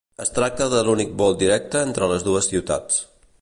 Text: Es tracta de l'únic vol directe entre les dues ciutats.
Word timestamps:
Es 0.23 0.31
tracta 0.37 0.65
de 0.71 0.79
l'únic 0.87 1.11
vol 1.23 1.37
directe 1.43 1.83
entre 1.91 2.09
les 2.13 2.27
dues 2.31 2.49
ciutats. 2.55 2.99